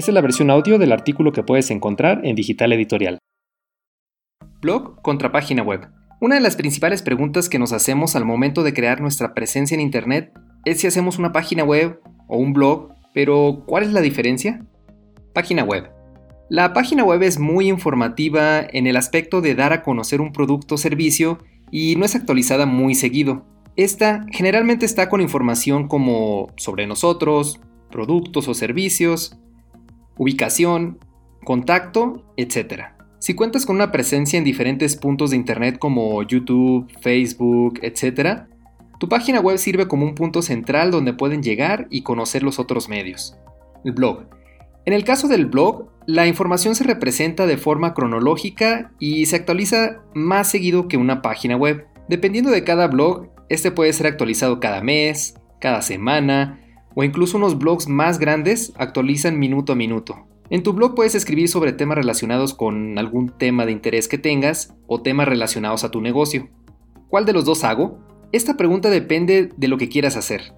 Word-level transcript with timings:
Esta 0.00 0.12
es 0.12 0.14
la 0.14 0.22
versión 0.22 0.48
audio 0.48 0.78
del 0.78 0.92
artículo 0.92 1.30
que 1.30 1.42
puedes 1.42 1.70
encontrar 1.70 2.22
en 2.24 2.34
Digital 2.34 2.72
Editorial. 2.72 3.18
Blog 4.62 5.02
contra 5.02 5.30
página 5.30 5.62
web. 5.62 5.90
Una 6.22 6.36
de 6.36 6.40
las 6.40 6.56
principales 6.56 7.02
preguntas 7.02 7.50
que 7.50 7.58
nos 7.58 7.74
hacemos 7.74 8.16
al 8.16 8.24
momento 8.24 8.62
de 8.62 8.72
crear 8.72 9.02
nuestra 9.02 9.34
presencia 9.34 9.74
en 9.74 9.82
Internet 9.82 10.32
es 10.64 10.80
si 10.80 10.86
hacemos 10.86 11.18
una 11.18 11.32
página 11.32 11.64
web 11.64 12.00
o 12.28 12.38
un 12.38 12.54
blog, 12.54 12.94
pero 13.12 13.64
¿cuál 13.66 13.82
es 13.82 13.92
la 13.92 14.00
diferencia? 14.00 14.64
Página 15.34 15.64
web. 15.64 15.90
La 16.48 16.72
página 16.72 17.04
web 17.04 17.22
es 17.22 17.38
muy 17.38 17.68
informativa 17.68 18.62
en 18.62 18.86
el 18.86 18.96
aspecto 18.96 19.42
de 19.42 19.54
dar 19.54 19.74
a 19.74 19.82
conocer 19.82 20.22
un 20.22 20.32
producto 20.32 20.76
o 20.76 20.78
servicio 20.78 21.40
y 21.70 21.96
no 21.96 22.06
es 22.06 22.14
actualizada 22.14 22.64
muy 22.64 22.94
seguido. 22.94 23.44
Esta 23.76 24.24
generalmente 24.30 24.86
está 24.86 25.10
con 25.10 25.20
información 25.20 25.88
como 25.88 26.46
sobre 26.56 26.86
nosotros, 26.86 27.60
productos 27.90 28.48
o 28.48 28.54
servicios, 28.54 29.38
ubicación, 30.20 30.98
contacto, 31.44 32.22
etc. 32.36 32.90
Si 33.20 33.32
cuentas 33.32 33.64
con 33.64 33.76
una 33.76 33.90
presencia 33.90 34.36
en 34.36 34.44
diferentes 34.44 34.94
puntos 34.94 35.30
de 35.30 35.36
Internet 35.36 35.78
como 35.78 36.22
YouTube, 36.22 36.92
Facebook, 37.00 37.80
etc., 37.80 38.42
tu 38.98 39.08
página 39.08 39.40
web 39.40 39.56
sirve 39.56 39.88
como 39.88 40.04
un 40.04 40.14
punto 40.14 40.42
central 40.42 40.90
donde 40.90 41.14
pueden 41.14 41.42
llegar 41.42 41.86
y 41.88 42.02
conocer 42.02 42.42
los 42.42 42.58
otros 42.58 42.86
medios. 42.86 43.38
El 43.82 43.92
blog. 43.92 44.26
En 44.84 44.92
el 44.92 45.04
caso 45.04 45.26
del 45.26 45.46
blog, 45.46 45.88
la 46.06 46.26
información 46.26 46.74
se 46.74 46.84
representa 46.84 47.46
de 47.46 47.56
forma 47.56 47.94
cronológica 47.94 48.92
y 48.98 49.24
se 49.24 49.36
actualiza 49.36 50.02
más 50.14 50.50
seguido 50.50 50.86
que 50.86 50.98
una 50.98 51.22
página 51.22 51.56
web. 51.56 51.86
Dependiendo 52.10 52.50
de 52.50 52.62
cada 52.62 52.88
blog, 52.88 53.30
este 53.48 53.70
puede 53.70 53.94
ser 53.94 54.06
actualizado 54.06 54.60
cada 54.60 54.82
mes, 54.82 55.34
cada 55.60 55.80
semana 55.80 56.58
o 56.94 57.04
incluso 57.04 57.36
unos 57.36 57.58
blogs 57.58 57.88
más 57.88 58.18
grandes 58.18 58.72
actualizan 58.76 59.38
minuto 59.38 59.72
a 59.72 59.76
minuto. 59.76 60.26
En 60.50 60.64
tu 60.64 60.72
blog 60.72 60.96
puedes 60.96 61.14
escribir 61.14 61.48
sobre 61.48 61.72
temas 61.72 61.96
relacionados 61.96 62.54
con 62.54 62.98
algún 62.98 63.28
tema 63.30 63.66
de 63.66 63.72
interés 63.72 64.08
que 64.08 64.18
tengas 64.18 64.74
o 64.88 65.00
temas 65.00 65.28
relacionados 65.28 65.84
a 65.84 65.90
tu 65.90 66.00
negocio. 66.00 66.48
¿Cuál 67.08 67.24
de 67.24 67.32
los 67.32 67.44
dos 67.44 67.62
hago? 67.62 67.98
Esta 68.32 68.56
pregunta 68.56 68.90
depende 68.90 69.50
de 69.56 69.68
lo 69.68 69.78
que 69.78 69.88
quieras 69.88 70.16
hacer. 70.16 70.52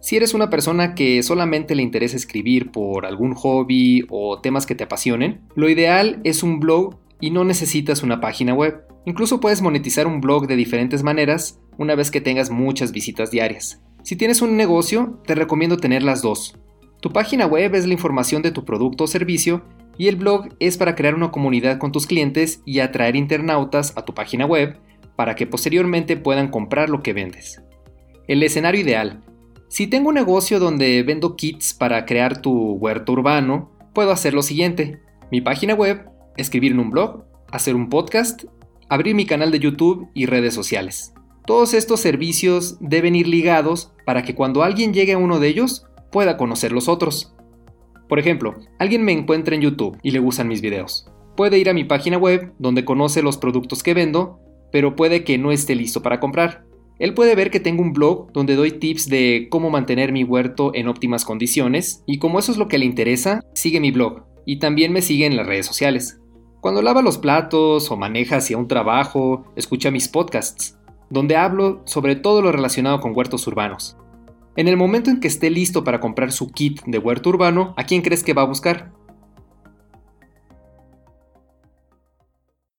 Si 0.00 0.16
eres 0.16 0.34
una 0.34 0.50
persona 0.50 0.94
que 0.94 1.22
solamente 1.22 1.76
le 1.76 1.82
interesa 1.82 2.16
escribir 2.16 2.72
por 2.72 3.06
algún 3.06 3.34
hobby 3.34 4.04
o 4.10 4.40
temas 4.40 4.66
que 4.66 4.74
te 4.74 4.84
apasionen, 4.84 5.42
lo 5.54 5.68
ideal 5.68 6.20
es 6.24 6.42
un 6.42 6.58
blog 6.58 6.96
y 7.20 7.30
no 7.30 7.44
necesitas 7.44 8.02
una 8.02 8.20
página 8.20 8.52
web. 8.52 8.82
Incluso 9.06 9.38
puedes 9.38 9.62
monetizar 9.62 10.08
un 10.08 10.20
blog 10.20 10.48
de 10.48 10.56
diferentes 10.56 11.04
maneras 11.04 11.60
una 11.78 11.94
vez 11.94 12.10
que 12.10 12.20
tengas 12.20 12.50
muchas 12.50 12.90
visitas 12.90 13.30
diarias. 13.30 13.80
Si 14.02 14.16
tienes 14.16 14.42
un 14.42 14.56
negocio, 14.56 15.20
te 15.26 15.34
recomiendo 15.34 15.76
tener 15.76 16.02
las 16.02 16.22
dos. 16.22 16.58
Tu 17.00 17.10
página 17.12 17.46
web 17.46 17.74
es 17.74 17.86
la 17.86 17.94
información 17.94 18.42
de 18.42 18.52
tu 18.52 18.64
producto 18.64 19.04
o 19.04 19.06
servicio 19.06 19.64
y 19.98 20.08
el 20.08 20.16
blog 20.16 20.48
es 20.60 20.76
para 20.76 20.94
crear 20.94 21.14
una 21.14 21.30
comunidad 21.30 21.78
con 21.78 21.92
tus 21.92 22.06
clientes 22.06 22.62
y 22.64 22.80
atraer 22.80 23.16
internautas 23.16 23.92
a 23.96 24.04
tu 24.04 24.14
página 24.14 24.46
web 24.46 24.78
para 25.16 25.34
que 25.34 25.46
posteriormente 25.46 26.16
puedan 26.16 26.48
comprar 26.48 26.88
lo 26.88 27.02
que 27.02 27.12
vendes. 27.12 27.62
El 28.28 28.42
escenario 28.42 28.80
ideal 28.80 29.22
si 29.72 29.86
tengo 29.86 30.10
un 30.10 30.14
negocio 30.16 30.60
donde 30.60 31.02
vendo 31.02 31.34
kits 31.34 31.72
para 31.72 32.04
crear 32.04 32.42
tu 32.42 32.74
huerto 32.74 33.12
urbano, 33.12 33.70
puedo 33.94 34.12
hacer 34.12 34.34
lo 34.34 34.42
siguiente. 34.42 35.00
Mi 35.30 35.40
página 35.40 35.72
web, 35.72 36.10
escribir 36.36 36.72
en 36.72 36.80
un 36.80 36.90
blog, 36.90 37.24
hacer 37.50 37.74
un 37.74 37.88
podcast, 37.88 38.44
abrir 38.90 39.14
mi 39.14 39.24
canal 39.24 39.50
de 39.50 39.60
YouTube 39.60 40.10
y 40.12 40.26
redes 40.26 40.52
sociales. 40.52 41.14
Todos 41.46 41.74
estos 41.74 42.00
servicios 42.00 42.76
deben 42.80 43.16
ir 43.16 43.26
ligados 43.26 43.92
para 44.06 44.22
que 44.22 44.34
cuando 44.34 44.62
alguien 44.62 44.94
llegue 44.94 45.14
a 45.14 45.18
uno 45.18 45.40
de 45.40 45.48
ellos 45.48 45.86
pueda 46.12 46.36
conocer 46.36 46.70
los 46.70 46.88
otros. 46.88 47.34
Por 48.08 48.18
ejemplo, 48.18 48.54
alguien 48.78 49.04
me 49.04 49.12
encuentra 49.12 49.54
en 49.54 49.62
YouTube 49.62 49.98
y 50.02 50.12
le 50.12 50.20
gustan 50.20 50.46
mis 50.46 50.60
videos. 50.60 51.10
Puede 51.36 51.58
ir 51.58 51.68
a 51.68 51.74
mi 51.74 51.84
página 51.84 52.18
web 52.18 52.52
donde 52.58 52.84
conoce 52.84 53.22
los 53.22 53.38
productos 53.38 53.82
que 53.82 53.94
vendo, 53.94 54.38
pero 54.70 54.94
puede 54.94 55.24
que 55.24 55.38
no 55.38 55.50
esté 55.50 55.74
listo 55.74 56.02
para 56.02 56.20
comprar. 56.20 56.64
Él 56.98 57.14
puede 57.14 57.34
ver 57.34 57.50
que 57.50 57.58
tengo 57.58 57.82
un 57.82 57.92
blog 57.92 58.30
donde 58.32 58.54
doy 58.54 58.72
tips 58.72 59.08
de 59.08 59.48
cómo 59.50 59.70
mantener 59.70 60.12
mi 60.12 60.22
huerto 60.22 60.72
en 60.74 60.86
óptimas 60.86 61.24
condiciones 61.24 62.04
y 62.06 62.18
como 62.18 62.38
eso 62.38 62.52
es 62.52 62.58
lo 62.58 62.68
que 62.68 62.78
le 62.78 62.84
interesa, 62.84 63.40
sigue 63.54 63.80
mi 63.80 63.90
blog 63.90 64.24
y 64.46 64.58
también 64.58 64.92
me 64.92 65.02
sigue 65.02 65.26
en 65.26 65.36
las 65.36 65.46
redes 65.46 65.66
sociales. 65.66 66.20
Cuando 66.60 66.82
lava 66.82 67.02
los 67.02 67.18
platos 67.18 67.90
o 67.90 67.96
maneja 67.96 68.36
hacia 68.36 68.56
un 68.56 68.68
trabajo, 68.68 69.44
escucha 69.56 69.90
mis 69.90 70.06
podcasts, 70.06 70.78
donde 71.12 71.36
hablo 71.36 71.82
sobre 71.84 72.16
todo 72.16 72.40
lo 72.40 72.52
relacionado 72.52 73.00
con 73.00 73.14
huertos 73.14 73.46
urbanos. 73.46 73.98
En 74.56 74.66
el 74.66 74.78
momento 74.78 75.10
en 75.10 75.20
que 75.20 75.28
esté 75.28 75.50
listo 75.50 75.84
para 75.84 76.00
comprar 76.00 76.32
su 76.32 76.50
kit 76.50 76.80
de 76.86 76.96
huerto 76.96 77.28
urbano, 77.28 77.74
¿a 77.76 77.84
quién 77.84 78.00
crees 78.00 78.24
que 78.24 78.32
va 78.32 78.42
a 78.42 78.46
buscar? 78.46 78.92